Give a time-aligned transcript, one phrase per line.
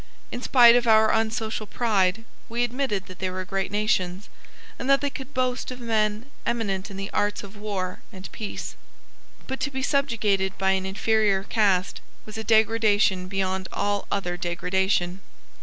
[0.31, 4.29] In spite of our unsocial pride, we admitted that they were great nations,
[4.79, 8.73] and that they could boast of men eminent in the arts of war and peace.
[9.45, 15.21] But to be subjugated by an inferior caste was a degradation beyond all other degradation.